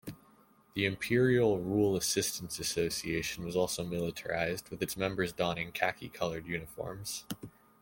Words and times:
The 0.73 0.85
Imperial 0.87 1.59
Rule 1.59 1.95
Assistance 1.95 2.57
Association 2.57 3.45
was 3.45 3.55
also 3.55 3.83
militarized, 3.85 4.69
with 4.69 4.81
its 4.81 4.97
members 4.97 5.31
donning 5.31 5.71
khaki-colored 5.71 6.47
uniforms. 6.47 7.27